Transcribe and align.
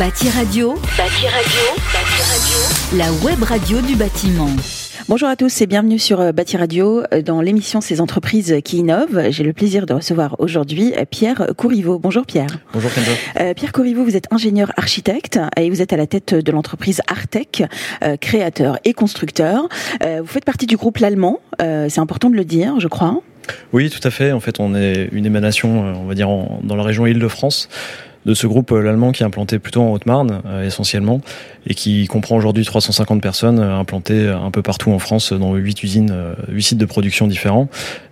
Bâti 0.00 0.30
Radio, 0.30 0.76
Bâti 0.96 1.26
Radio, 1.26 1.60
Bâti 1.92 2.22
Radio, 2.22 2.96
la 2.96 3.12
web 3.22 3.42
radio 3.42 3.82
du 3.82 3.96
bâtiment. 3.96 4.48
Bonjour 5.10 5.28
à 5.28 5.36
tous 5.36 5.60
et 5.60 5.66
bienvenue 5.66 5.98
sur 5.98 6.22
euh, 6.22 6.32
Bâti 6.32 6.56
Radio 6.56 7.02
euh, 7.12 7.20
dans 7.20 7.42
l'émission 7.42 7.82
Ces 7.82 8.00
entreprises 8.00 8.60
qui 8.64 8.78
innovent. 8.78 9.28
J'ai 9.28 9.44
le 9.44 9.52
plaisir 9.52 9.84
de 9.84 9.92
recevoir 9.92 10.36
aujourd'hui 10.38 10.94
euh, 10.96 11.04
Pierre 11.04 11.48
Courriveau. 11.54 11.98
Bonjour 11.98 12.24
Pierre. 12.24 12.60
Bonjour 12.72 12.90
Kenzo. 12.94 13.10
Pierre 13.54 13.72
Courriveau, 13.72 14.02
vous 14.02 14.16
êtes 14.16 14.24
ingénieur 14.30 14.72
architecte 14.78 15.38
et 15.58 15.68
vous 15.68 15.82
êtes 15.82 15.92
à 15.92 15.98
la 15.98 16.06
tête 16.06 16.34
de 16.34 16.50
l'entreprise 16.50 17.02
Artec, 17.06 17.64
créateur 18.22 18.78
et 18.86 18.94
constructeur. 18.94 19.68
vous 20.00 20.26
faites 20.26 20.46
partie 20.46 20.64
du 20.64 20.78
groupe 20.78 20.96
L'Allemand, 20.96 21.40
c'est 21.58 21.98
important 21.98 22.30
de 22.30 22.36
le 22.36 22.46
dire, 22.46 22.80
je 22.80 22.88
crois. 22.88 23.20
Oui, 23.74 23.90
tout 23.90 24.06
à 24.06 24.10
fait. 24.10 24.32
En 24.32 24.40
fait, 24.40 24.60
on 24.60 24.74
est 24.74 25.10
une 25.12 25.26
émanation, 25.26 25.94
on 25.94 26.06
va 26.06 26.14
dire, 26.14 26.28
dans 26.62 26.76
la 26.76 26.84
région 26.84 27.04
Île-de-France 27.04 27.68
de 28.26 28.34
ce 28.34 28.46
groupe 28.46 28.72
euh, 28.72 28.82
l'allemand 28.82 29.12
qui 29.12 29.22
est 29.22 29.26
implanté 29.26 29.58
plutôt 29.58 29.82
en 29.82 29.92
Haute-Marne 29.92 30.42
euh, 30.46 30.66
essentiellement 30.66 31.20
et 31.66 31.74
qui 31.74 32.06
comprend 32.06 32.36
aujourd'hui 32.36 32.64
350 32.64 33.22
personnes 33.22 33.58
euh, 33.58 33.76
implantées 33.76 34.28
un 34.28 34.50
peu 34.50 34.62
partout 34.62 34.90
en 34.90 34.98
France 34.98 35.32
dans 35.32 35.54
huit 35.54 35.82
usines, 35.82 36.14
huit 36.48 36.62
sites 36.62 36.78
de 36.78 36.84
production 36.84 37.26
différents 37.26 37.68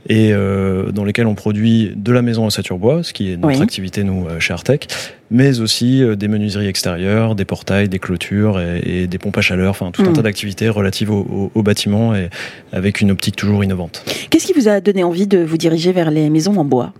et 0.08 0.32
dans 0.32 1.04
lesquels 1.04 1.26
on 1.26 1.34
produit 1.34 1.92
de 1.94 2.12
la 2.12 2.22
maison 2.22 2.46
ossature 2.46 2.78
bois, 2.78 3.02
ce 3.02 3.12
qui 3.12 3.32
est 3.32 3.36
notre 3.36 3.60
activité 3.60 4.04
nous 4.04 4.26
chez 4.38 4.54
Artec, 4.54 4.88
mais 5.30 5.60
aussi 5.60 6.02
des 6.16 6.28
menuiseries 6.28 6.66
extérieures, 6.66 7.34
des 7.34 7.44
portails, 7.44 7.88
des 7.88 7.98
clôtures 7.98 8.58
et, 8.60 9.06
des 9.06 9.18
pompes 9.18 9.36
à 9.36 9.42
chaleur, 9.42 9.70
enfin 9.70 9.90
tout 9.90 10.02
un 10.02 10.10
mm. 10.10 10.14
tas 10.14 10.22
d'activités 10.22 10.68
relatives 10.70 11.10
au, 11.10 11.50
au, 11.54 11.62
bâtiment 11.62 12.14
et 12.14 12.30
avec 12.72 13.02
une 13.02 13.10
optique 13.10 13.36
toujours 13.36 13.64
innovante. 13.64 14.04
Qu'est-ce 14.30 14.46
qui 14.46 14.54
vous 14.54 14.68
a 14.68 14.80
donné 14.80 15.04
envie 15.04 15.26
de 15.26 15.38
vous 15.38 15.58
diriger 15.58 15.92
vers 15.92 16.10
les 16.10 16.30
maisons 16.30 16.56
en 16.56 16.64
bois? 16.64 16.94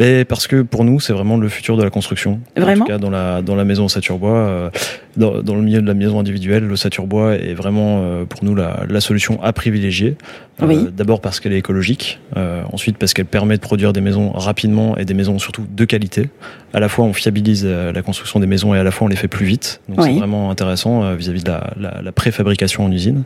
Mais 0.00 0.24
parce 0.24 0.46
que 0.46 0.62
pour 0.62 0.84
nous, 0.84 0.98
c'est 0.98 1.12
vraiment 1.12 1.36
le 1.36 1.50
futur 1.50 1.76
de 1.76 1.82
la 1.82 1.90
construction. 1.90 2.40
Vraiment 2.56 2.84
En 2.84 2.86
tout 2.86 2.92
cas, 2.92 2.98
dans 2.98 3.10
la, 3.10 3.42
dans 3.42 3.54
la 3.54 3.66
maison 3.66 3.84
ossature 3.84 4.16
bois, 4.16 4.38
euh, 4.38 4.70
dans, 5.18 5.42
dans, 5.42 5.54
le 5.54 5.60
milieu 5.60 5.82
de 5.82 5.86
la 5.86 5.92
maison 5.92 6.18
individuelle, 6.18 6.64
l'ossature 6.64 7.06
bois 7.06 7.34
est 7.34 7.52
vraiment 7.52 8.00
euh, 8.02 8.24
pour 8.24 8.42
nous 8.42 8.54
la, 8.54 8.84
la, 8.88 9.00
solution 9.02 9.42
à 9.42 9.52
privilégier. 9.52 10.16
Euh, 10.62 10.90
D'abord 10.90 11.20
parce 11.20 11.38
qu'elle 11.38 11.52
est 11.52 11.58
écologique, 11.58 12.18
euh, 12.38 12.62
ensuite 12.72 12.96
parce 12.96 13.12
qu'elle 13.12 13.26
permet 13.26 13.56
de 13.56 13.60
produire 13.60 13.92
des 13.92 14.00
maisons 14.00 14.30
rapidement 14.30 14.96
et 14.96 15.04
des 15.04 15.12
maisons 15.12 15.38
surtout 15.38 15.66
de 15.70 15.84
qualité. 15.84 16.30
À 16.72 16.80
la 16.80 16.88
fois, 16.88 17.04
on 17.04 17.12
fiabilise 17.12 17.64
euh, 17.66 17.92
la 17.92 18.00
construction 18.00 18.40
des 18.40 18.46
maisons 18.46 18.74
et 18.74 18.78
à 18.78 18.82
la 18.82 18.92
fois, 18.92 19.04
on 19.04 19.08
les 19.08 19.16
fait 19.16 19.28
plus 19.28 19.44
vite. 19.44 19.82
Donc 19.90 20.02
c'est 20.02 20.14
vraiment 20.14 20.50
intéressant 20.50 21.14
vis-à-vis 21.14 21.40
-vis 21.40 21.44
de 21.44 21.50
la, 21.50 21.70
la, 21.78 22.02
la 22.02 22.12
préfabrication 22.12 22.84
en 22.84 22.90
usine. 22.90 23.24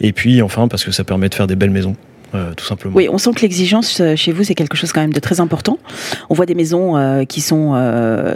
Et 0.00 0.12
puis 0.12 0.42
enfin, 0.42 0.68
parce 0.68 0.84
que 0.84 0.92
ça 0.92 1.02
permet 1.02 1.28
de 1.28 1.34
faire 1.34 1.48
des 1.48 1.56
belles 1.56 1.72
maisons. 1.72 1.96
Euh, 2.34 2.52
tout 2.54 2.64
simplement. 2.64 2.94
Oui, 2.96 3.08
on 3.10 3.18
sent 3.18 3.30
que 3.34 3.42
l'exigence 3.42 4.00
euh, 4.00 4.16
chez 4.16 4.32
vous, 4.32 4.44
c'est 4.44 4.54
quelque 4.54 4.76
chose 4.76 4.92
quand 4.92 5.00
même 5.00 5.12
de 5.12 5.20
très 5.20 5.40
important. 5.40 5.78
On 6.30 6.34
voit 6.34 6.46
des 6.46 6.54
maisons 6.54 6.96
euh, 6.96 7.24
qui 7.24 7.40
sont 7.40 7.74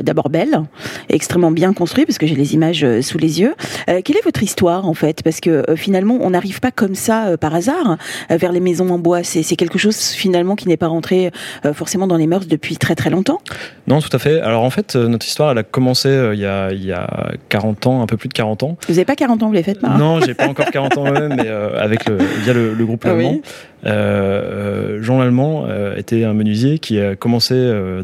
d'abord 0.03 0.31
belles, 0.31 0.63
extrêmement 1.09 1.51
bien 1.51 1.73
construites, 1.73 2.07
parce 2.07 2.19
que 2.19 2.27
j'ai 2.27 2.35
les 2.35 2.55
images 2.55 2.87
sous 3.01 3.19
les 3.19 3.41
yeux. 3.41 3.55
quelle 3.87 4.17
est 4.17 4.25
votre 4.25 4.43
histoire, 4.43 4.87
en 4.87 4.95
fait? 4.95 5.23
Parce 5.23 5.41
que 5.41 5.65
finalement, 5.77 6.19
on 6.21 6.31
n'arrive 6.31 6.61
pas 6.61 6.71
comme 6.71 6.95
ça, 6.95 7.37
par 7.39 7.55
hasard, 7.55 7.97
vers 8.31 8.53
les 8.53 8.61
maisons 8.61 8.91
en 8.91 8.99
bois. 8.99 9.23
C'est 9.23 9.57
quelque 9.57 9.79
chose, 9.79 9.97
finalement, 9.97 10.57
qui 10.57 10.69
n'est 10.69 10.77
pas 10.77 10.89
rentré 10.89 11.31
forcément 11.73 12.07
dans 12.07 12.17
les 12.17 12.27
mœurs 12.27 12.47
depuis 12.47 12.77
très 12.77 12.95
très 12.95 13.11
longtemps? 13.11 13.41
Non, 13.87 14.01
tout 14.01 14.15
à 14.15 14.19
fait. 14.19 14.41
Alors, 14.41 14.63
en 14.63 14.71
fait, 14.71 14.97
notre 14.97 15.27
histoire, 15.27 15.53
elle 15.53 15.59
a 15.59 15.63
commencé 15.63 16.09
il, 16.09 16.41
y 16.41 16.47
a, 16.47 16.73
il 16.73 16.85
y 16.85 16.93
a 16.93 17.33
40 17.49 17.87
ans, 17.87 18.03
un 18.03 18.07
peu 18.07 18.17
plus 18.17 18.29
de 18.29 18.35
40 18.35 18.63
ans. 18.63 18.77
Vous 18.89 18.95
n'avez 18.95 19.05
pas 19.05 19.17
40 19.17 19.43
ans, 19.43 19.47
vous 19.49 19.53
les 19.53 19.63
faites 19.63 19.81
pas 19.81 19.97
Non, 19.97 20.21
j'ai 20.21 20.35
pas 20.35 20.49
encore 20.49 20.71
40 20.71 20.99
ans 20.99 21.11
même, 21.11 21.35
mais 21.37 21.49
avec 21.49 22.07
le, 22.07 22.19
via 22.45 22.53
le, 22.53 22.75
groupe 22.85 23.05
ah 23.07 23.11
allemand. 23.11 23.41
Jean 23.89 25.19
Lallemand 25.19 25.67
euh, 25.67 25.97
était 25.97 26.25
un 26.25 26.35
menuisier 26.35 26.79
qui 26.79 27.01
a 27.01 27.17
commencé 27.17 27.55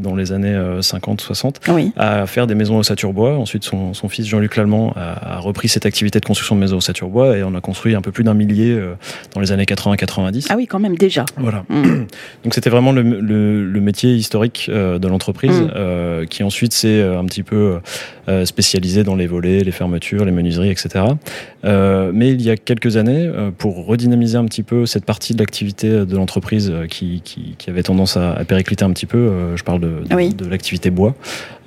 dans 0.01 0.15
les 0.15 0.33
années 0.33 0.57
50-60 0.81 1.93
à 1.97 2.27
faire 2.27 2.47
des 2.47 2.55
maisons 2.55 2.79
ossature 2.79 3.13
bois. 3.13 3.37
Ensuite, 3.37 3.65
son, 3.65 3.95
son 3.95 4.09
fils 4.09 4.27
Jean-Luc 4.27 4.57
Lallemand 4.57 4.93
a, 4.97 5.37
a, 5.37 5.39
repris 5.39 5.69
cette 5.69 5.87
activité 5.87 6.21
de 6.21 6.25
construction 6.25 6.55
de 6.55 6.61
maisons 6.61 6.79
ossature 6.79 7.09
bois 7.09 7.37
et 7.37 7.43
on 7.43 7.55
a 7.55 7.61
construit 7.61 7.95
un 7.95 8.01
peu 8.01 8.13
plus 8.13 8.25
d'un 8.25 8.35
millier 8.35 8.79
dans 9.35 9.41
les 9.41 9.53
années 9.53 9.65
80-90. 9.65 10.47
Ah 10.51 10.55
oui, 10.57 10.67
quand 10.67 10.79
même 10.79 10.97
déjà. 10.97 11.25
Voilà. 11.37 11.65
Mm. 11.69 12.07
Donc 12.45 12.55
c'était 12.55 12.71
vraiment 12.71 12.93
le, 12.93 13.03
le, 13.03 13.65
le, 13.65 13.81
métier 13.81 14.15
historique 14.15 14.71
de 14.71 15.09
l'entreprise 15.09 15.61
mm. 15.61 16.27
qui 16.27 16.43
ensuite 16.43 16.73
s'est 16.73 17.03
un 17.03 17.25
petit 17.25 17.43
peu 17.43 17.79
spécialisé 18.45 19.05
dans 19.05 19.17
les 19.17 19.27
volets, 19.27 19.61
les 19.61 19.73
fermetures, 19.73 20.25
les 20.25 20.33
menuiseries, 20.33 20.71
etc. 20.71 21.05
mais 21.65 22.31
il 22.31 22.43
y 22.43 22.51
a 22.51 22.57
quelques 22.57 22.97
années, 22.97 23.31
pour 23.59 23.87
redynamiser 23.87 24.39
un 24.39 24.45
petit 24.47 24.63
peu 24.63 24.87
cette 24.87 25.05
partie 25.05 25.35
de 25.35 25.39
l'activité 25.39 25.64
de 25.73 26.17
l'entreprise 26.17 26.71
euh, 26.71 26.87
qui, 26.87 27.21
qui, 27.25 27.55
qui, 27.59 27.71
avait 27.71 27.83
tendance 27.83 28.17
à, 28.17 28.33
à, 28.33 28.45
péricliter 28.45 28.85
un 28.85 28.91
petit 28.91 29.07
peu. 29.07 29.19
Euh, 29.19 29.57
je 29.57 29.65
parle 29.65 29.81
de, 29.81 30.03
de, 30.09 30.35
de 30.35 30.49
l'activité 30.49 30.91
bois. 30.91 31.15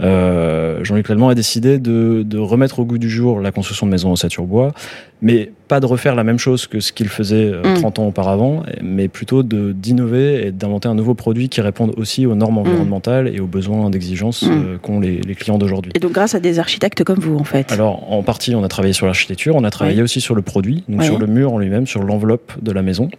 Euh, 0.02 0.84
Jean-Luc 0.84 1.10
Lallemand 1.10 1.30
a 1.30 1.36
décidé 1.36 1.80
de, 1.80 2.24
de, 2.24 2.38
remettre 2.38 2.80
au 2.80 2.86
goût 2.86 2.98
du 2.98 3.10
jour 3.10 3.40
la 3.40 3.52
construction 3.52 3.88
de 3.88 3.92
maisons 3.92 4.10
en 4.10 4.14
ossature 4.14 4.46
bois, 4.46 4.74
mais 5.22 5.52
pas 5.68 5.80
de 5.80 5.86
refaire 5.86 6.16
la 6.16 6.24
même 6.24 6.38
chose 6.38 6.68
que 6.68 6.80
ce 6.80 6.94
qu'il 6.94 7.10
faisait 7.10 7.52
30 7.52 7.66
euh, 7.66 7.82
mm. 7.82 7.86
ans 7.86 8.08
auparavant, 8.08 8.64
mais 8.82 9.08
plutôt 9.08 9.42
d'innover 9.44 10.48
et 10.48 10.52
d'inventer 10.52 10.88
un 10.88 10.96
nouveau 10.96 11.16
produit 11.16 11.50
qui 11.50 11.62
réponde 11.62 11.94
aussi 11.98 12.26
aux 12.26 12.36
normes 12.36 12.56
mm. 12.56 12.60
environnementales 12.60 13.28
et 13.34 13.40
aux 13.40 13.48
besoins 13.48 13.90
d'exigence 13.90 14.44
mm. 14.44 14.78
qu'ont 14.82 15.00
les, 15.00 15.20
les, 15.22 15.36
clients 15.36 15.58
d'aujourd'hui. 15.58 15.92
Et 15.96 16.00
donc 16.00 16.12
grâce 16.12 16.36
à 16.36 16.40
des 16.40 16.60
architectes 16.60 17.04
comme 17.04 17.20
vous 17.20 17.38
en 17.38 17.44
fait 17.44 17.72
Alors 17.72 18.12
en 18.12 18.22
partie 18.22 18.56
on 18.56 18.64
a 18.64 18.68
travaillé 18.68 18.94
sur 18.94 19.08
l'architecture, 19.08 19.56
on 19.56 19.64
a 19.64 19.72
travaillé 19.72 20.02
aussi 20.02 20.22
sur 20.22 20.36
le 20.36 20.42
produit, 20.44 20.84
donc 20.88 21.04
sur 21.04 21.18
le 21.18 21.28
mur 21.28 21.54
en 21.54 21.58
lui-même, 21.58 21.88
sur 21.88 22.04
l'enveloppe 22.04 22.54
de 22.62 22.72
la 22.72 22.84
maison. 22.84 23.10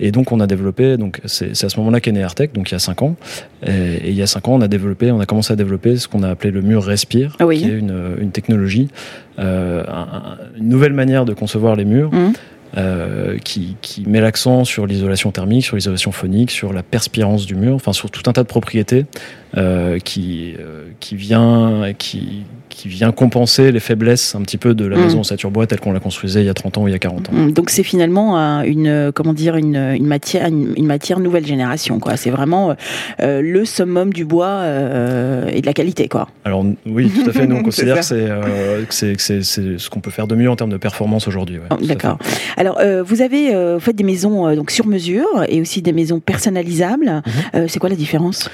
Et 0.00 0.12
donc 0.12 0.25
on 0.32 0.40
a 0.40 0.46
développé, 0.46 0.96
donc 0.96 1.20
c'est 1.26 1.64
à 1.64 1.68
ce 1.68 1.78
moment-là 1.78 2.00
qu'est 2.00 2.12
né 2.12 2.22
Artec, 2.22 2.52
donc 2.52 2.70
il 2.70 2.74
y 2.74 2.76
a 2.76 2.80
5 2.80 3.02
ans. 3.02 3.16
Et, 3.66 3.70
et, 3.70 4.10
il 4.10 4.14
y 4.16 4.22
a 4.22 4.26
5 4.26 4.48
ans 4.48 4.54
on 4.54 4.60
a 4.60 4.68
développé, 4.68 5.10
on 5.10 5.20
a 5.20 5.26
commencé 5.26 5.52
à 5.52 5.56
développer 5.56 5.96
ce 5.96 6.08
qu'on 6.08 6.22
a 6.22 6.28
appelé 6.30 6.50
le 6.50 6.62
mur 6.62 6.84
Respire, 6.84 7.36
qui 7.36 7.64
est 7.64 7.78
une, 7.78 8.16
une 8.18 8.30
technologie, 8.30 8.88
euh, 9.38 9.84
un, 9.88 10.38
une 10.58 10.68
nouvelle 10.68 10.92
manière 10.92 11.24
de 11.24 11.34
concevoir 11.34 11.76
les 11.76 11.84
murs 11.84 11.96
Mmh. 12.12 12.32
Euh, 12.76 13.38
qui, 13.38 13.76
qui, 13.80 14.06
met 14.06 14.20
l'accent 14.20 14.64
sur 14.64 14.86
l'isolation 14.86 15.30
thermique, 15.30 15.64
sur 15.64 15.76
l'isolation 15.76 16.12
phonique, 16.12 16.50
sur 16.50 16.74
la 16.74 16.82
perspirance 16.82 17.46
du 17.46 17.54
mur, 17.54 17.74
enfin 17.74 17.94
sur 17.94 18.10
tout 18.10 18.28
un 18.28 18.34
tas 18.34 18.42
de 18.42 18.48
propriétés 18.48 19.06
euh, 19.56 19.98
qui, 19.98 20.54
euh, 20.60 20.84
qui 21.00 21.16
vient 21.16 21.94
qui, 21.96 22.44
qui 22.76 22.88
vient 22.88 23.10
compenser 23.10 23.72
les 23.72 23.80
faiblesses 23.80 24.34
un 24.34 24.42
petit 24.42 24.58
peu 24.58 24.74
de 24.74 24.84
la 24.84 24.98
mm. 24.98 25.00
maison 25.00 25.22
en 25.22 25.50
bois 25.50 25.66
telle 25.66 25.80
qu'on 25.80 25.92
la 25.92 26.00
construisait 26.00 26.42
il 26.42 26.46
y 26.46 26.50
a 26.50 26.54
30 26.54 26.76
ans 26.76 26.82
ou 26.82 26.88
il 26.88 26.92
y 26.92 26.94
a 26.94 26.98
40 26.98 27.30
ans. 27.30 27.32
Mm. 27.32 27.52
Donc 27.52 27.70
c'est 27.70 27.82
finalement 27.82 28.36
une 28.62 29.10
comment 29.14 29.32
dire 29.32 29.56
une, 29.56 29.76
une 29.76 30.06
matière 30.06 30.46
une, 30.46 30.86
matière 30.86 31.18
nouvelle 31.18 31.46
génération 31.46 31.98
quoi. 31.98 32.18
C'est 32.18 32.28
vraiment 32.28 32.76
euh, 33.22 33.40
le 33.40 33.64
summum 33.64 34.12
du 34.12 34.26
bois 34.26 34.48
euh, 34.48 35.48
et 35.48 35.62
de 35.62 35.66
la 35.66 35.72
qualité 35.72 36.08
quoi. 36.08 36.28
Alors 36.44 36.66
oui 36.84 37.10
tout 37.10 37.28
à 37.28 37.32
fait. 37.32 37.46
Nous 37.46 37.56
on 37.56 37.62
considère 37.62 38.00
euh, 38.12 38.84
que 38.84 38.94
c'est 38.94 39.18
c'est 39.18 39.42
ce 39.42 39.88
qu'on 39.88 40.00
peut 40.00 40.10
faire 40.10 40.26
de 40.26 40.34
mieux 40.34 40.50
en 40.50 40.56
termes 40.56 40.70
de 40.70 40.76
performance 40.76 41.26
aujourd'hui. 41.28 41.56
Ouais, 41.56 41.66
oh, 41.70 41.76
D'accord. 41.82 42.18
Alors 42.66 43.04
vous 43.04 43.22
avez 43.22 43.52
fait 43.80 43.92
des 43.92 44.04
maisons 44.04 44.54
donc 44.54 44.70
sur 44.70 44.86
mesure 44.86 45.44
et 45.48 45.60
aussi 45.60 45.82
des 45.82 45.92
maisons 45.92 46.20
personnalisables. 46.20 47.22
Mm-hmm. 47.54 47.68
c'est 47.68 47.78
quoi 47.78 47.88
la 47.88 47.96
différence? 47.96 48.48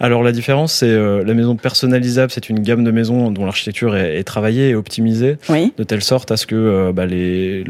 Alors 0.00 0.22
la 0.22 0.32
différence, 0.32 0.74
c'est 0.74 0.86
euh, 0.86 1.24
la 1.24 1.34
maison 1.34 1.56
personnalisable, 1.56 2.30
c'est 2.30 2.48
une 2.48 2.60
gamme 2.60 2.84
de 2.84 2.90
maisons 2.90 3.30
dont 3.30 3.44
l'architecture 3.44 3.96
est, 3.96 4.18
est, 4.18 4.24
travaillée 4.24 4.70
et 4.70 4.74
optimisée 4.74 5.38
de 5.48 5.84
telle 5.84 6.02
sorte 6.02 6.30
à 6.30 6.36
ce 6.36 6.46
que 6.46 6.54
euh, 6.54 6.92
bah, 6.92 7.06
les, 7.06 7.64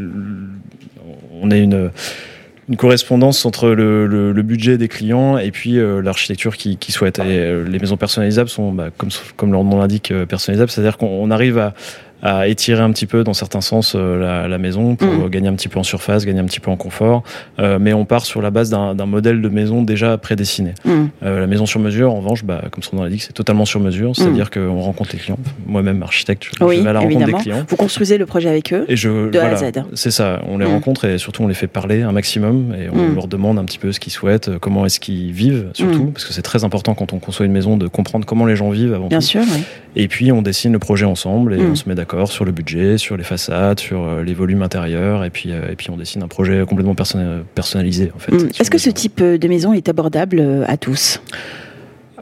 on 1.41 1.51
ait 1.51 1.63
une 1.63 1.91
une 2.69 2.77
correspondance 2.77 3.47
entre 3.47 3.71
le, 3.71 4.07
le, 4.07 4.33
le, 4.33 4.43
budget 4.43 4.77
des 4.77 4.89
clients 4.89 5.39
et 5.39 5.51
puis 5.51 5.79
euh, 5.79 6.03
l'architecture 6.03 6.55
qu'ils 6.55 6.77
qui 6.77 6.93
souhaitent. 6.93 7.19
Et 7.19 7.23
euh, 7.39 7.65
les 7.67 7.79
maisons 7.79 7.97
personnalisables 7.97 8.51
sont, 8.51 8.73
bah, 8.73 8.91
comme, 8.95 9.09
comme 9.37 9.53
leur 9.53 9.65
nom 9.65 9.79
l'indique, 9.79 10.13
personnalisables, 10.29 10.71
c'est-à-dire 10.71 10.99
qu'on 10.99 11.31
arrive 11.31 11.57
à, 11.57 11.73
à 12.23 12.49
étirer 12.49 12.81
un 12.81 12.91
petit 12.91 13.07
peu 13.07 13.25
dans 13.25 13.35
certains 13.35 13.61
sens 13.61 13.95
euh, 13.95 14.19
la, 14.19 14.49
la, 14.49 14.59
maison 14.59 14.97
pour 14.97 15.09
mm. 15.09 15.31
gagner 15.31 15.49
un 15.49 15.55
petit 15.55 15.69
peu 15.69 15.79
en 15.79 15.85
surface, 15.85 16.25
gagner 16.25 16.41
un 16.41 16.45
petit 16.47 16.61
peu 16.61 16.71
en 16.71 16.77
confort. 16.77 17.23
Euh, 17.59 17.79
mais 17.81 17.93
on 17.93 18.05
part 18.05 18.25
sur 18.25 18.43
la 18.43 18.51
base 18.51 18.71
d'un 18.71 19.07
modèle 19.07 19.41
de 19.41 19.49
maison 19.49 19.83
déjà 19.83 20.19
prédessiné. 20.19 20.75
Mm. 20.85 20.91
Euh, 21.23 21.41
la 21.41 21.47
maison 21.47 21.67
sur 21.67 21.81
mesure, 21.81 22.13
en 22.13 22.17
revanche, 22.17 22.45
bah, 22.45 22.63
comme 22.71 22.83
son 22.83 22.97
nom 22.97 23.05
l'indique, 23.05 23.23
c'est 23.23 23.33
totalement 23.33 23.65
sur 23.65 23.81
mesure, 23.81 24.17
c'est-à-dire 24.17 24.47
mm. 24.47 24.61
qu'on 24.61 24.81
rencontre 24.81 25.11
les 25.13 25.19
clients. 25.19 25.39
Moi-même, 25.67 26.03
architecte, 26.03 26.49
je, 26.59 26.65
oui, 26.65 26.81
vais 26.81 26.89
à 26.89 26.93
la 26.93 27.01
rencontre 27.01 27.27
des 27.27 27.33
clients. 27.33 27.65
Vous 27.69 27.77
construisez 27.77 28.19
le 28.19 28.27
projet 28.27 28.49
avec 28.49 28.73
eux 28.73 28.85
et 28.89 28.97
je, 28.97 29.31
de 29.31 29.39
voilà, 29.39 29.59
A 29.59 29.65
à 29.65 29.73
Z. 29.73 29.85
C'est 29.95 30.11
ça, 30.11 30.41
on 30.49 30.59
les 30.59 30.67
rencontre 30.67 31.05
et 31.05 31.19
surtout 31.19 31.43
on 31.43 31.49
les 31.49 31.55
fait 31.55 31.67
parler 31.67 32.03
un 32.03 32.13
maximum 32.13 32.75
et 32.75 32.89
on 32.91 33.15
leur 33.15 33.29
demande 33.29 33.59
un 33.59 33.65
petit 33.65 33.79
peu 33.79 33.93
ce 33.93 34.01
qu'ils 34.01 34.13
souhaitent, 34.13 34.59
comment 34.59 34.85
est-ce 34.87 35.01
qu'ils 35.01 35.33
vivent 35.33 35.69
surtout, 35.73 36.07
parce 36.07 36.25
que 36.25 36.33
c'est 36.33 36.43
très 36.43 36.65
important 36.65 36.95
quand 36.95 37.13
on 37.13 37.19
conçoit 37.19 37.47
une 37.47 37.53
maison 37.53 37.77
de 37.77 37.87
comprendre 37.87 38.27
comment 38.27 38.47
les 38.47 38.57
gens 38.57 38.71
vivent 38.71 38.95
avant 38.95 39.09
Bien 39.09 39.21
tout. 39.21 39.27
sûr, 39.27 39.43
oui. 39.43 39.63
Et 40.01 40.07
puis 40.07 40.31
on 40.31 40.43
dessine 40.43 40.73
le 40.73 40.79
projet 40.79 41.05
ensemble 41.05 41.55
et 41.55 41.59
on 41.61 41.75
se 41.75 41.89
met 41.89 41.97
d'accord 41.97 42.31
sur 42.31 42.45
le 42.45 42.53
budget 42.53 42.99
sur 42.99 43.17
les 43.17 43.25
façades, 43.25 43.81
sur 43.81 44.05
euh, 44.05 44.23
les 44.23 44.33
volumes 44.33 44.63
intérieurs, 44.63 45.25
et 45.25 45.31
puis, 45.31 45.51
euh, 45.51 45.71
et 45.71 45.75
puis 45.75 45.91
on 45.91 45.97
dessine 45.97 46.23
un 46.23 46.29
projet 46.29 46.65
complètement 46.67 46.95
personnalisé. 46.95 48.13
En 48.15 48.19
fait, 48.21 48.31
mmh. 48.33 48.51
Est-ce 48.61 48.71
que 48.71 48.79
ce 48.79 48.91
type 48.91 49.21
euh, 49.21 49.39
de 49.39 49.49
maison 49.49 49.73
est 49.73 49.89
abordable 49.89 50.65
à 50.69 50.77
tous? 50.77 51.21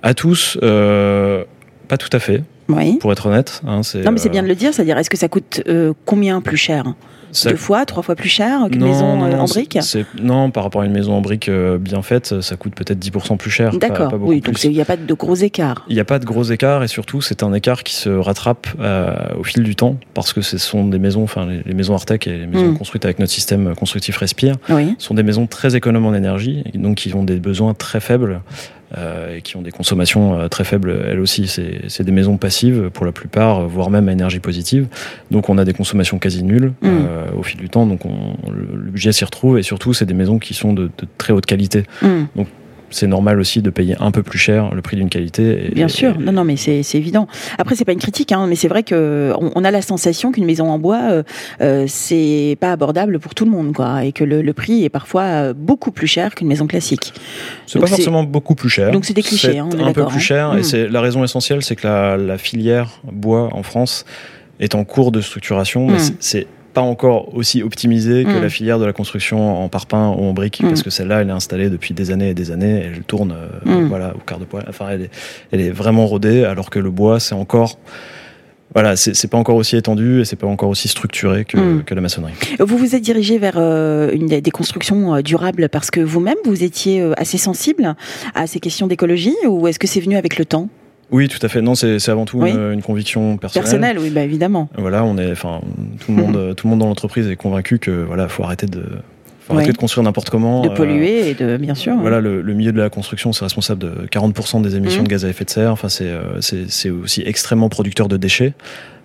À 0.02 0.14
tous, 0.14 0.58
euh, 0.62 1.44
pas 1.86 1.98
tout 1.98 2.10
à 2.12 2.18
fait. 2.18 2.42
Oui. 2.68 2.96
pour 2.98 3.12
être 3.12 3.26
honnête. 3.26 3.62
hein, 3.66 3.82
Non, 4.04 4.10
mais 4.10 4.18
c'est 4.18 4.28
bien 4.28 4.42
de 4.42 4.48
le 4.48 4.54
dire, 4.56 4.74
c'est-à-dire, 4.74 4.98
est-ce 4.98 5.10
que 5.10 5.16
ça 5.16 5.28
coûte 5.28 5.62
euh, 5.68 5.92
combien 6.04 6.40
plus 6.40 6.56
cher? 6.56 6.94
Ça- 7.32 7.50
Deux 7.50 7.56
fois, 7.56 7.84
trois 7.86 8.02
fois 8.02 8.14
plus 8.14 8.28
cher 8.28 8.60
qu'une 8.70 8.84
maison 8.84 9.16
non, 9.16 9.26
euh, 9.26 9.38
en 9.38 9.46
c'est- 9.46 10.06
Non, 10.20 10.50
par 10.50 10.62
rapport 10.64 10.82
à 10.82 10.86
une 10.86 10.92
maison 10.92 11.12
en 11.14 11.20
briques 11.20 11.48
euh, 11.48 11.78
bien 11.78 12.02
faite, 12.02 12.40
ça 12.40 12.56
coûte 12.56 12.74
peut-être 12.74 12.98
10% 12.98 13.36
plus 13.36 13.50
cher. 13.50 13.76
D'accord, 13.78 14.12
oui, 14.20 14.40
donc 14.40 14.62
il 14.64 14.70
n'y 14.70 14.80
a 14.80 14.84
pas 14.84 14.96
de 14.96 15.14
gros 15.14 15.34
écarts. 15.34 15.84
Il 15.88 15.94
n'y 15.94 16.00
a 16.00 16.04
pas 16.04 16.18
de 16.18 16.24
gros 16.24 16.44
écarts 16.44 16.82
et 16.84 16.88
surtout 16.88 17.20
c'est 17.20 17.42
un 17.42 17.52
écart 17.52 17.82
qui 17.82 17.94
se 17.94 18.08
rattrape 18.10 18.66
euh, 18.80 19.14
au 19.38 19.44
fil 19.44 19.62
du 19.62 19.74
temps 19.76 19.96
parce 20.14 20.32
que 20.32 20.40
ce 20.40 20.58
sont 20.58 20.86
des 20.86 20.98
maisons, 20.98 21.22
enfin 21.22 21.46
les, 21.46 21.62
les 21.64 21.74
maisons 21.74 21.94
Artec 21.94 22.26
et 22.26 22.38
les 22.38 22.46
maisons 22.46 22.72
Mm. 22.72 22.78
construites 22.78 23.04
avec 23.04 23.18
notre 23.18 23.32
système 23.32 23.74
constructif 23.74 24.16
Respire 24.18 24.54
Oui. 24.70 24.94
sont 24.98 25.14
des 25.14 25.22
maisons 25.22 25.46
très 25.46 25.76
économes 25.76 26.06
en 26.06 26.14
énergie 26.14 26.62
et 26.72 26.78
donc 26.78 26.96
qui 26.96 27.14
ont 27.14 27.24
des 27.24 27.36
besoins 27.40 27.74
très 27.74 28.00
faibles 28.00 28.40
et 29.36 29.42
qui 29.42 29.56
ont 29.56 29.62
des 29.62 29.72
consommations 29.72 30.38
euh, 30.38 30.48
très 30.48 30.64
faibles 30.64 30.96
elles 31.08 31.18
aussi. 31.20 31.48
C'est 31.48 31.80
c'est 31.88 32.04
des 32.04 32.12
maisons 32.12 32.36
passives 32.36 32.90
pour 32.92 33.04
la 33.04 33.12
plupart, 33.12 33.60
euh, 33.60 33.66
voire 33.66 33.90
même 33.90 34.08
à 34.08 34.12
énergie 34.12 34.38
positive. 34.40 34.86
Donc 35.30 35.48
on 35.48 35.58
a 35.58 35.64
des 35.64 35.72
consommations 35.72 36.18
quasi 36.18 36.42
nulles 36.44 36.72
Mm. 36.82 36.86
euh, 36.88 37.26
au 37.36 37.42
fil 37.42 37.58
du 37.58 37.68
temps. 37.68 37.86
Donc 37.86 38.04
on- 38.06 38.36
le, 38.50 38.90
budget 38.90 39.12
s'y 39.12 39.24
retrouve 39.24 39.58
et 39.58 39.62
surtout 39.62 39.92
c'est 39.92 40.06
des 40.06 40.14
maisons 40.14 40.38
qui 40.38 40.54
sont 40.54 40.72
de, 40.72 40.84
de 40.84 41.06
très 41.18 41.32
haute 41.32 41.46
qualité. 41.46 41.82
Hum, 42.02 42.26
C'est 42.90 43.06
normal 43.08 43.40
aussi 43.40 43.62
de 43.62 43.70
payer 43.70 43.96
un 44.00 44.10
peu 44.12 44.22
plus 44.22 44.38
cher 44.38 44.74
le 44.74 44.80
prix 44.82 44.96
d'une 44.96 45.08
qualité. 45.08 45.66
et- 45.66 45.74
Bien 45.74 45.86
et- 45.86 45.90
sûr, 45.90 46.18
non, 46.20 46.32
non, 46.32 46.44
mais 46.44 46.56
c'est 46.56 46.82
évident. 46.94 47.26
Après, 47.58 47.74
c'est 47.74 47.84
pas 47.84 47.92
une 47.92 47.98
critique, 47.98 48.30
hein, 48.32 48.46
mais 48.48 48.54
c'est 48.54 48.68
vrai 48.68 48.82
que 48.84 49.32
on, 49.40 49.50
on 49.54 49.64
a 49.64 49.70
la 49.70 49.82
sensation 49.82 50.30
qu'une 50.32 50.44
maison 50.44 50.70
en 50.70 50.78
bois, 50.78 51.00
euh, 51.10 51.22
euh, 51.60 51.84
c'est 51.88 52.56
pas 52.60 52.72
abordable 52.72 53.18
pour 53.18 53.34
tout 53.34 53.44
le 53.44 53.50
monde, 53.50 53.72
quoi, 53.72 54.04
et 54.04 54.12
que 54.12 54.22
le, 54.24 54.40
le 54.42 54.52
prix 54.52 54.84
est 54.84 54.88
parfois 54.88 55.22
euh, 55.22 55.52
beaucoup 55.54 55.90
plus 55.90 56.06
cher 56.06 56.34
qu'une 56.34 56.48
maison 56.48 56.66
classique. 56.66 57.12
C'est 57.66 57.78
pas 57.80 57.86
forcément 57.86 58.22
beaucoup 58.22 58.54
plus 58.54 58.70
cher. 58.70 58.90
Donc 58.92 59.04
c'est 59.04 59.14
des 59.14 59.22
clichés, 59.22 59.58
hein, 59.58 59.68
on 59.74 59.78
est 59.78 59.82
un 59.82 59.92
peu 59.92 60.06
plus 60.06 60.16
hein. 60.16 60.20
cher 60.20 60.56
et 60.56 60.62
c'est 60.62 60.88
la 60.88 61.00
raison 61.00 61.24
essentielle, 61.24 61.62
c'est 61.62 61.76
que 61.76 61.86
la, 61.86 62.16
la 62.16 62.38
filière 62.38 63.00
bois 63.04 63.48
en 63.52 63.62
France 63.62 64.04
est 64.60 64.74
en 64.74 64.84
cours 64.84 65.12
de 65.12 65.20
structuration, 65.20 65.86
mais 65.86 65.94
Mm. 65.94 65.98
c'est- 65.98 66.14
c'est 66.20 66.46
pas 66.76 66.82
encore 66.94 67.34
aussi 67.34 67.62
optimisé 67.62 68.24
que 68.24 68.38
Mm. 68.38 68.42
la 68.42 68.50
filière 68.50 68.78
de 68.78 68.84
la 68.84 68.92
construction 68.92 69.38
en 69.64 69.68
parpaing 69.70 70.10
ou 70.18 70.22
en 70.30 70.34
briques, 70.34 70.60
Mm. 70.62 70.68
parce 70.68 70.82
que 70.82 70.90
celle-là, 70.90 71.22
elle 71.22 71.30
est 71.30 71.38
installée 71.42 71.70
depuis 71.70 71.94
des 71.94 72.10
années 72.10 72.28
et 72.30 72.34
des 72.34 72.50
années, 72.50 72.76
et 72.82 72.84
elle 72.94 73.02
tourne, 73.02 73.32
euh, 73.32 73.80
Mm. 73.82 73.88
voilà, 73.88 74.08
au 74.14 74.18
quart 74.28 74.38
de 74.38 74.44
poil. 74.44 74.64
Enfin, 74.68 74.86
elle 74.92 75.02
est, 75.06 75.10
elle 75.52 75.62
est 75.62 75.70
vraiment 75.82 76.06
rodée, 76.06 76.44
alors 76.44 76.68
que 76.68 76.78
le 76.78 76.90
bois, 76.90 77.18
c'est 77.18 77.34
encore, 77.34 77.78
voilà, 78.74 78.94
c'est 78.96 79.30
pas 79.30 79.38
encore 79.38 79.56
aussi 79.56 79.74
étendu 79.76 80.20
et 80.20 80.24
c'est 80.26 80.36
pas 80.44 80.46
encore 80.48 80.68
aussi 80.68 80.88
structuré 80.88 81.46
que, 81.46 81.80
que 81.80 81.94
la 81.94 82.02
maçonnerie. 82.02 82.34
Vous 82.60 82.76
vous 82.76 82.94
êtes 82.94 83.00
dirigé 83.10 83.38
vers 83.38 83.54
euh, 83.56 84.10
une 84.12 84.26
des 84.26 84.42
des 84.42 84.50
constructions 84.50 85.14
euh, 85.14 85.22
durables 85.22 85.68
parce 85.76 85.90
que 85.90 86.00
vous-même 86.00 86.36
vous 86.44 86.62
étiez 86.62 87.00
euh, 87.00 87.12
assez 87.16 87.38
sensible 87.38 87.94
à 88.34 88.46
ces 88.46 88.60
questions 88.60 88.86
d'écologie, 88.86 89.36
ou 89.48 89.66
est-ce 89.68 89.78
que 89.78 89.86
c'est 89.86 90.00
venu 90.06 90.16
avec 90.16 90.36
le 90.38 90.44
temps? 90.44 90.68
Oui, 91.10 91.28
tout 91.28 91.38
à 91.42 91.48
fait. 91.48 91.62
Non, 91.62 91.74
c'est 91.74 92.08
avant 92.08 92.24
tout 92.24 92.38
Oui. 92.40 92.50
une, 92.50 92.72
une 92.72 92.82
conviction 92.82 93.36
personnelle. 93.36 93.62
Personnel, 93.64 93.98
oui, 94.00 94.10
bah 94.10 94.22
évidemment. 94.22 94.68
Voilà, 94.76 95.04
on 95.04 95.16
est, 95.18 95.30
enfin, 95.30 95.60
tout 96.00 96.12
le 96.12 96.16
monde, 96.22 96.54
tout 96.56 96.66
le 96.66 96.70
monde 96.70 96.80
dans 96.80 96.86
l'entreprise 96.88 97.28
est 97.28 97.36
convaincu 97.36 97.78
que 97.78 97.90
voilà, 98.04 98.28
faut 98.28 98.42
arrêter 98.42 98.66
de, 98.66 98.82
faut 99.40 99.52
Ouais. 99.52 99.58
arrêter 99.58 99.72
de 99.72 99.78
construire 99.78 100.02
n'importe 100.02 100.30
comment. 100.30 100.62
De 100.62 100.68
euh, 100.70 100.74
polluer 100.74 101.30
et 101.30 101.34
de, 101.34 101.56
bien 101.58 101.76
sûr. 101.76 101.94
Voilà, 102.00 102.20
le, 102.20 102.42
le 102.42 102.54
milieu 102.54 102.72
de 102.72 102.78
la 102.78 102.90
construction, 102.90 103.32
c'est 103.32 103.44
responsable 103.44 103.80
de 103.82 104.06
40% 104.10 104.62
des 104.62 104.74
émissions 104.74 105.02
Mhm. 105.02 105.06
de 105.06 105.10
gaz 105.10 105.24
à 105.24 105.28
effet 105.28 105.44
de 105.44 105.50
serre. 105.50 105.70
Enfin, 105.70 105.88
c'est, 105.88 106.08
euh, 106.08 106.40
c'est, 106.40 106.68
c'est 106.68 106.90
aussi 106.90 107.22
extrêmement 107.24 107.68
producteur 107.68 108.08
de 108.08 108.16
déchets. 108.16 108.54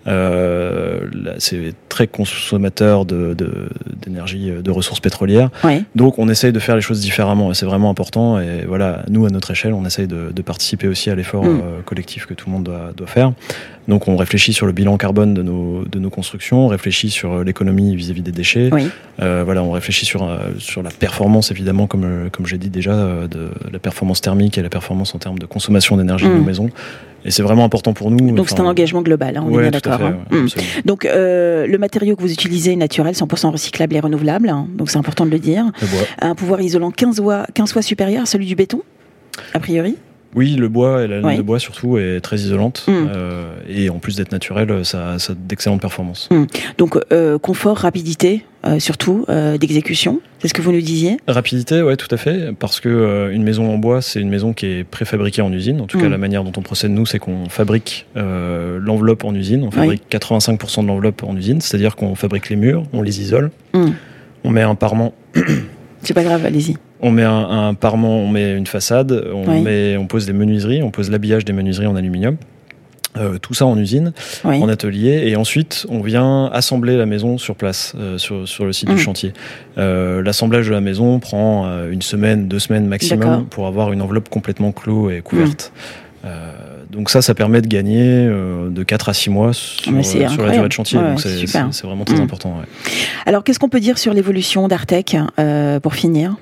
Euh, 0.07 1.01
c'est 1.37 1.73
très 1.89 2.07
consommateur 2.07 3.05
de, 3.05 3.33
de- 3.33 3.69
d'énergie, 4.03 4.49
euh, 4.49 4.61
de 4.61 4.71
ressources 4.71 4.99
pétrolières. 4.99 5.49
Oui. 5.63 5.83
Donc, 5.95 6.17
on 6.19 6.27
essaye 6.29 6.51
de 6.51 6.59
faire 6.59 6.75
les 6.75 6.81
choses 6.81 7.01
différemment 7.01 7.51
et 7.51 7.53
c'est 7.53 7.65
vraiment 7.65 7.89
important. 7.89 8.39
Et 8.39 8.65
voilà, 8.67 9.03
nous, 9.09 9.25
à 9.25 9.29
notre 9.29 9.51
échelle, 9.51 9.73
on 9.73 9.85
essaye 9.85 10.07
de, 10.07 10.31
de 10.33 10.41
participer 10.41 10.87
aussi 10.87 11.09
à 11.09 11.15
l'effort 11.15 11.43
Mm. 11.45 11.47
euh, 11.63 11.81
collectif 11.85 12.25
que 12.25 12.33
tout 12.33 12.47
le 12.47 12.53
monde 12.53 12.63
doit, 12.63 12.91
doit 12.95 13.07
faire. 13.07 13.31
Donc, 13.87 14.07
on 14.07 14.15
réfléchit 14.15 14.53
sur 14.53 14.65
le 14.65 14.71
bilan 14.73 14.97
carbone 14.97 15.33
de 15.33 15.41
nos, 15.41 15.83
de 15.85 15.99
nos 15.99 16.09
constructions, 16.09 16.65
on 16.65 16.67
réfléchit 16.67 17.09
sur 17.09 17.33
euh, 17.33 17.43
l'économie 17.43 17.95
vis-à-vis 17.95 18.21
des 18.21 18.31
déchets. 18.31 18.69
Oui. 18.71 18.87
Euh, 19.21 19.43
voilà, 19.45 19.63
on 19.63 19.71
réfléchit 19.71 20.05
sur, 20.05 20.27
sur 20.59 20.81
la 20.83 20.89
performance, 20.91 21.51
évidemment, 21.51 21.87
comme, 21.87 22.29
comme 22.31 22.45
j'ai 22.47 22.57
dit 22.57 22.69
déjà, 22.69 22.91
de 23.29 23.49
la 23.71 23.79
performance 23.79 24.21
thermique 24.21 24.57
et 24.57 24.61
la 24.61 24.69
performance 24.69 25.13
en 25.15 25.19
termes 25.19 25.39
de 25.39 25.45
consommation 25.45 25.97
d'énergie 25.97 26.25
de 26.25 26.31
Mm. 26.31 26.37
nos 26.37 26.43
maisons. 26.43 26.69
Et 27.23 27.31
c'est 27.31 27.43
vraiment 27.43 27.63
important 27.65 27.93
pour 27.93 28.09
nous. 28.11 28.31
Donc 28.35 28.49
c'est 28.49 28.59
un 28.59 28.65
engagement 28.65 29.01
global, 29.01 29.37
hein, 29.37 29.43
on 29.47 29.51
Ouais, 29.51 29.57
est 29.67 29.69
bien 29.69 29.71
d'accord. 29.71 30.01
hein. 30.01 30.17
ouais, 30.31 30.39
Mm. 30.39 30.43
absolument. 30.45 30.71
Donc 30.85 31.05
euh, 31.05 31.67
le 31.67 31.77
matériau 31.77 32.15
que 32.15 32.21
vous 32.21 32.31
utilisez 32.31 32.73
est 32.73 32.75
naturel, 32.77 33.13
100% 33.13 33.51
recyclable 33.51 33.95
et 33.95 33.99
renouvelable, 33.99 34.49
hein, 34.49 34.67
donc 34.75 34.89
c'est 34.89 34.97
important 34.97 35.25
de 35.25 35.31
le 35.31 35.39
dire. 35.39 35.65
Le 35.81 35.87
bois. 35.87 35.99
Un 36.21 36.35
pouvoir 36.35 36.61
isolant 36.61 36.91
15 36.91 37.21
fois, 37.21 37.45
15 37.53 37.73
fois 37.73 37.81
supérieur 37.81 38.23
à 38.23 38.25
celui 38.25 38.45
du 38.47 38.55
béton, 38.55 38.81
a 39.53 39.59
priori? 39.59 39.97
Oui, 40.35 40.55
le 40.55 40.69
bois 40.69 41.03
et 41.03 41.07
la 41.07 41.17
laine 41.17 41.25
Oui. 41.25 41.37
de 41.37 41.41
bois 41.41 41.59
surtout 41.59 41.97
est 41.97 42.21
très 42.21 42.37
isolante. 42.37 42.85
Mm. 42.87 42.91
euh, 42.91 43.53
et 43.67 43.89
en 43.89 43.99
plus 43.99 44.15
d'être 44.15 44.31
naturel, 44.31 44.85
ça, 44.85 45.19
ça 45.19 45.33
a 45.33 45.35
d'excellentes 45.37 45.81
performances. 45.81 46.29
Donc 46.77 46.97
euh, 47.11 47.37
confort, 47.37 47.77
rapidité, 47.77 48.45
euh, 48.65 48.79
surtout 48.79 49.25
d'exécution, 49.59 50.21
c'est 50.39 50.47
ce 50.47 50.53
que 50.53 50.61
vous 50.61 50.71
nous 50.71 50.81
disiez? 50.81 51.17
Rapidité, 51.27 51.81
ouais, 51.81 51.97
tout 51.97 52.07
à 52.11 52.17
fait, 52.17 52.53
parce 52.57 52.79
que 52.79 53.29
une 53.33 53.43
maison 53.43 53.69
en 53.73 53.77
bois, 53.77 54.01
c'est 54.01 54.21
une 54.21 54.29
maison 54.29 54.53
qui 54.53 54.65
est 54.67 54.83
préfabriquée 54.83 55.41
en 55.41 55.51
usine. 55.51 55.81
En 55.81 55.87
tout 55.87 55.99
cas, 55.99 56.07
Mm. 56.07 56.11
la 56.11 56.17
manière 56.17 56.43
dont 56.43 56.53
on 56.57 56.61
procède 56.61 56.91
nous, 56.91 57.05
c'est 57.05 57.19
qu'on 57.19 57.49
fabrique 57.49 58.05
l'enveloppe 58.15 59.23
en 59.25 59.33
usine. 59.35 59.63
On 59.63 59.71
fabrique 59.71 60.03
85% 60.09 60.83
de 60.83 60.87
l'enveloppe 60.87 61.23
en 61.23 61.35
usine, 61.35 61.59
c'est-à-dire 61.61 61.95
qu'on 61.95 62.15
fabrique 62.15 62.49
les 62.49 62.55
murs, 62.55 62.83
on 62.93 63.01
les 63.01 63.19
isole, 63.21 63.51
Mm. 63.73 63.85
on 64.45 64.49
met 64.49 64.61
un 64.61 64.75
parement, 64.75 65.13
C'est 66.03 66.13
pas 66.13 66.23
grave, 66.23 66.45
allez-y. 66.45 66.77
on 66.99 67.11
met 67.11 67.23
un, 67.23 67.49
un 67.67 67.73
parement, 67.73 68.19
on 68.19 68.27
met 68.27 68.55
une 68.57 68.67
façade, 68.67 69.23
on 69.33 69.47
Oui. 69.49 69.61
met, 69.61 69.97
on 69.97 70.07
pose 70.07 70.25
des 70.25 70.33
menuiseries, 70.33 70.81
on 70.83 70.91
pose 70.91 71.09
l'habillage 71.11 71.45
des 71.45 71.53
menuiseries 71.53 71.87
en 71.87 71.95
aluminium. 71.95 72.37
Euh, 73.17 73.37
tout 73.39 73.53
ça 73.53 73.65
en 73.65 73.77
usine, 73.77 74.13
Oui. 74.45 74.63
en 74.63 74.69
atelier, 74.69 75.23
et 75.27 75.35
ensuite 75.35 75.85
on 75.89 75.99
vient 76.01 76.45
assembler 76.53 76.95
la 76.95 77.05
maison 77.05 77.37
sur 77.37 77.55
place, 77.57 77.93
euh, 77.97 78.17
sur, 78.17 78.47
sur 78.47 78.65
le 78.65 78.71
site 78.71 78.89
Mm. 78.89 78.95
du 78.95 79.01
chantier. 79.01 79.33
Euh, 79.77 80.23
L'assemblage 80.23 80.67
de 80.67 80.71
la 80.71 80.79
maison 80.79 81.19
prend 81.19 81.67
une 81.91 82.01
semaine, 82.01 82.47
deux 82.47 82.59
semaines 82.59 82.87
maximum 82.87 83.45
pour 83.49 83.67
avoir 83.67 83.91
une 83.91 84.01
enveloppe 84.01 84.29
complètement 84.29 84.71
clos 84.71 85.09
et 85.09 85.19
couverte. 85.21 85.73
Euh, 86.23 86.51
donc 86.91 87.09
ça, 87.09 87.21
ça 87.21 87.33
permet 87.33 87.61
de 87.61 87.67
gagner 87.67 88.03
euh, 88.27 88.69
de 88.69 88.83
4 88.83 89.09
à 89.09 89.13
6 89.13 89.29
mois 89.29 89.53
sur, 89.53 89.91
c'est 90.03 90.25
euh, 90.25 90.29
sur 90.29 90.45
la 90.45 90.51
durée 90.51 90.67
de 90.67 90.73
chantier. 90.73 90.99
Ouais, 90.99 91.11
donc 91.11 91.19
c'est 91.21 91.83
vraiment 91.87 92.05
très 92.05 92.17
Mm. 92.17 92.21
important. 92.21 92.57
ouais. 92.59 92.91
Alors 93.25 93.43
qu'est-ce 93.43 93.59
qu'on 93.59 93.69
peut 93.69 93.79
dire 93.79 93.97
sur 93.97 94.13
l'évolution 94.13 94.67
d'Artec 94.67 95.15
euh, 95.39 95.79
pour 95.79 95.95
finir? 95.95 96.35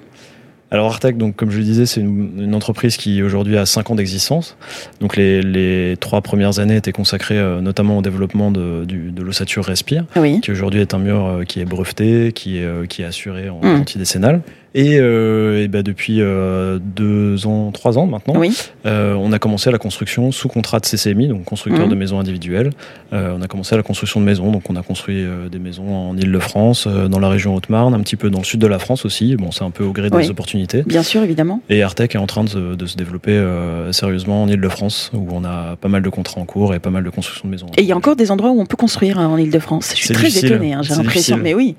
Alors 0.72 0.86
Artec, 0.86 1.18
donc 1.18 1.36
comme 1.36 1.50
je 1.50 1.58
le 1.58 1.64
disais, 1.64 1.88
c'est 1.88 2.00
une, 2.00 2.32
une 2.44 2.54
entreprise 2.54 2.96
qui 2.96 3.24
aujourd'hui 3.24 3.58
a 3.58 3.66
5 3.66 3.90
ans 3.90 3.96
d'existence. 3.96 4.56
Donc 5.02 5.16
les, 5.18 5.42
les 5.42 5.98
trois 6.00 6.22
premières 6.22 6.60
années 6.60 6.76
étaient 6.76 6.92
consacrées 6.92 7.40
euh, 7.40 7.60
notamment 7.60 7.98
au 7.98 8.02
développement 8.04 8.52
de, 8.52 8.86
du- 8.86 9.12
de 9.12 9.24
l'ossature 9.24 9.66
Respire, 9.66 10.06
Oui. 10.16 10.42
qui 10.42 10.52
aujourd'hui 10.52 10.82
est 10.82 10.94
un 10.94 11.00
mur 11.00 11.26
euh, 11.26 11.44
qui 11.44 11.60
est 11.60 11.66
breveté, 11.66 12.34
qui 12.34 12.60
est, 12.60 12.64
euh, 12.66 12.86
qui 12.86 13.02
est 13.02 13.06
assuré 13.06 13.50
en 13.50 13.58
Mm. 13.58 13.62
garantie 13.64 13.98
décennale. 13.98 14.42
Et, 14.76 15.00
euh, 15.00 15.64
et 15.64 15.68
ben 15.68 15.82
depuis 15.82 16.22
euh, 16.22 16.78
deux 16.80 17.48
ans, 17.48 17.72
trois 17.72 17.98
ans 17.98 18.06
maintenant, 18.06 18.36
Oui. 18.38 18.56
euh, 18.86 19.16
on 19.16 19.32
a 19.32 19.40
commencé 19.40 19.72
la 19.72 19.80
construction 19.80 20.32
sous 20.32 20.48
contrat 20.48 20.80
de 20.80 20.86
CCMI, 20.86 21.28
donc 21.28 21.44
constructeur 21.44 21.86
Mhm. 21.86 21.90
de 21.92 21.96
maisons 21.96 22.20
individuelles. 22.20 22.70
On 23.12 23.42
a 23.42 23.48
commencé 23.48 23.76
la 23.76 23.82
construction 23.82 24.20
de 24.20 24.26
maisons, 24.26 24.52
donc 24.52 24.70
on 24.70 24.76
a 24.76 24.84
construit 24.84 25.26
des 25.52 25.58
maisons 25.60 25.92
en 26.12 26.16
Île-de-France, 26.18 26.86
euh, 26.88 27.08
dans 27.08 27.18
la 27.20 27.30
région 27.30 27.56
Haute-Marne, 27.56 27.96
un 27.96 28.00
petit 28.02 28.16
peu 28.16 28.30
dans 28.30 28.38
le 28.40 28.44
sud 28.44 28.60
de 28.60 28.68
la 28.68 28.78
France 28.78 29.04
aussi. 29.06 29.36
Bon, 29.36 29.52
c'est 29.52 29.64
un 29.64 29.72
peu 29.72 29.84
au 29.84 29.92
gré 29.92 30.10
des 30.12 30.30
opportunités. 30.30 30.84
Bien 30.86 31.02
sûr, 31.04 31.24
évidemment. 31.24 31.62
Et 31.70 31.82
Artec 31.82 32.14
est 32.14 32.20
en 32.20 32.28
train 32.28 32.44
de, 32.44 32.50
se- 32.50 32.76
de 32.76 32.86
se 32.86 32.96
développer 32.96 33.42
sérieusement 33.92 34.44
en 34.44 34.48
Île-de-France, 34.48 35.12
où 35.16 35.28
on 35.32 35.44
a 35.44 35.76
pas 35.78 35.88
mal 35.90 36.04
de 36.04 36.10
contrats 36.10 36.40
en 36.42 36.46
cours 36.46 36.76
et 36.76 36.80
pas 36.80 36.92
mal 36.92 37.04
de 37.04 37.10
construction 37.10 37.48
de 37.48 37.52
maisons. 37.52 37.68
Et 37.78 37.82
il 37.82 37.88
y 37.88 37.92
a 37.92 37.98
encore 37.98 38.16
des 38.16 38.30
endroits 38.30 38.52
où 38.52 38.60
on 38.62 38.66
peut 38.68 38.78
construire 38.78 39.18
hein, 39.20 39.28
en 39.28 39.38
Ile-de-France. 39.38 39.94
Je 39.96 40.06
suis 40.06 40.14
très 40.14 40.28
difficile. 40.28 40.52
étonnée, 40.54 40.74
hein, 40.74 40.82
j'ai 40.84 40.94
l'impression. 40.94 41.38
Mais 41.38 41.54
oui. 41.56 41.76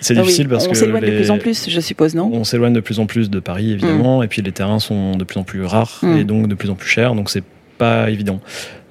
C'est 0.00 0.14
Ah 0.16 0.20
oui, 0.20 0.24
difficile 0.24 0.48
parce 0.48 0.66
on 0.66 0.70
que 0.70 0.76
s'éloigne 0.76 1.04
de 1.04 1.10
plus 1.16 1.30
en 1.30 1.38
plus, 1.38 1.68
je 1.70 1.80
suppose, 1.80 2.14
non? 2.16 2.31
On 2.34 2.44
s'éloigne 2.44 2.72
de 2.72 2.80
plus 2.80 2.98
en 2.98 3.06
plus 3.06 3.28
de 3.30 3.40
Paris, 3.40 3.72
évidemment, 3.72 4.22
et 4.22 4.28
puis 4.28 4.40
les 4.42 4.52
terrains 4.52 4.78
sont 4.78 5.12
de 5.16 5.24
plus 5.24 5.38
en 5.38 5.42
plus 5.44 5.64
rares 5.64 5.98
Mm. 6.02 6.16
et 6.16 6.24
donc 6.24 6.48
de 6.48 6.54
plus 6.54 6.70
en 6.70 6.74
plus 6.74 6.88
chers, 6.88 7.14
donc 7.14 7.28
c'est 7.30 7.44
pas 7.78 8.08
évident. 8.10 8.40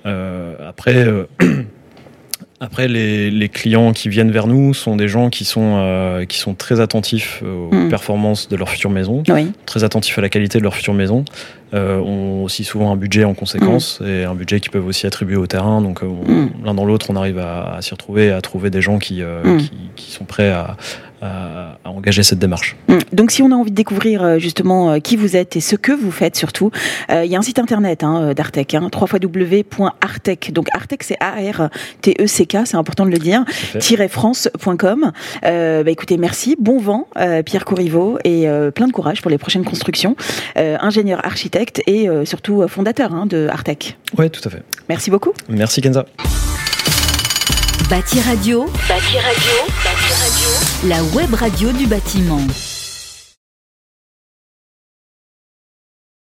Euh, 0.06 0.56
après, 0.70 0.96
euh, 1.08 1.26
après 2.60 2.88
les, 2.88 3.32
les 3.32 3.50
clients 3.50 3.92
qui 3.94 4.08
viennent 4.10 4.30
vers 4.32 4.46
nous 4.46 4.74
sont 4.76 4.96
des 4.96 5.08
gens 5.08 5.30
qui 5.32 5.46
sont, 5.46 5.78
euh, 5.80 6.26
qui 6.26 6.38
sont 6.38 6.54
très 6.54 6.80
attentifs 6.80 7.42
aux 7.44 7.74
Mm. 7.74 7.90
performances 7.90 8.48
de 8.50 8.56
leur 8.56 8.70
future 8.70 8.92
maison, 8.92 9.24
Oui. 9.30 9.52
très 9.66 9.84
attentifs 9.84 10.18
à 10.20 10.22
la 10.22 10.30
qualité 10.30 10.60
de 10.60 10.64
leur 10.64 10.76
future 10.76 10.94
maison, 10.94 11.26
ont 11.74 12.44
aussi 12.44 12.64
souvent 12.66 12.92
un 12.92 12.98
budget 12.98 13.24
en 13.24 13.34
conséquence 13.34 14.02
et 14.06 14.26
un 14.26 14.36
budget 14.36 14.60
qu'ils 14.60 14.72
peuvent 14.72 14.86
aussi 14.86 15.08
attribuer 15.08 15.38
au 15.38 15.48
terrain. 15.48 15.82
Donc 15.82 16.02
on- 16.04 16.30
Mm. 16.30 16.50
l'un 16.66 16.74
dans 16.76 16.86
l'autre, 16.86 17.08
on 17.10 17.16
arrive 17.16 17.40
à, 17.40 17.76
à 17.78 17.82
s'y 17.82 17.92
retrouver, 17.92 18.30
à 18.32 18.42
trouver 18.42 18.70
des 18.70 18.82
gens 18.82 19.00
qui, 19.00 19.22
Mm. 19.24 19.58
qui, 19.58 19.72
qui 19.96 20.12
sont 20.12 20.26
prêts 20.26 20.50
à, 20.52 20.62
à, 20.62 20.76
engager 21.86 22.24
cette 22.24 22.40
démarche. 22.40 22.76
Hum. 22.88 23.00
Donc 23.14 23.32
si 23.32 23.42
on 23.42 23.52
a 23.52 23.56
envie 23.56 23.72
de 23.72 23.76
découvrir 23.76 24.24
euh, 24.24 24.40
justement 24.40 24.92
euh, 24.92 25.00
qui 25.00 25.16
vous 25.16 25.36
êtes 25.36 25.56
et 25.56 25.62
ce 25.62 25.76
que 25.76 25.92
vous 25.92 26.12
faites 26.12 26.36
surtout, 26.36 26.72
il 27.10 27.26
y 27.26 27.36
a 27.36 27.40
un 27.40 27.42
site 27.42 27.60
internet 27.60 28.04
hein, 28.04 28.34
d'Artec, 28.34 28.74
hein, 28.74 28.90
www.artec. 28.94 30.52
Donc 30.54 30.68
Artec 30.74 31.04
c'est 31.04 31.18
A-R-T-E-C-K, 31.20 32.58
c'est 32.66 32.78
important 32.78 33.06
de 33.06 33.12
le 33.12 33.18
dire, 33.18 33.44
france.com. 34.10 35.12
bah, 35.42 35.92
écoutez, 35.92 36.18
merci, 36.18 36.56
bon 36.60 36.80
vent 36.80 37.08
Pierre 37.46 37.66
Corriveau 37.66 38.18
et 38.24 38.48
plein 38.74 38.88
de 38.88 38.92
courage 38.92 39.22
pour 39.22 39.30
les 39.30 39.38
prochaines 39.38 39.66
constructions. 39.66 40.16
ingénieur 40.56 41.26
architecte 41.26 41.82
et 41.88 42.08
surtout 42.26 42.68
fondateur 42.68 43.14
hein, 43.14 43.26
de 43.26 43.48
Artec. 43.50 43.98
Oui, 44.18 44.30
tout 44.30 44.42
à 44.46 44.50
fait. 44.50 44.64
Merci 44.90 45.12
beaucoup. 45.12 45.34
Merci 45.50 45.82
Kenza. 45.82 46.06
Bâti 47.90 48.22
Radio. 48.22 48.66
Bâti 48.88 49.18
Radio. 49.18 49.54
Bâti 49.84 49.96
Radio. 49.96 50.01
La 50.84 51.04
web 51.14 51.32
radio 51.36 51.72
du 51.72 51.86
bâtiment. 51.86 52.40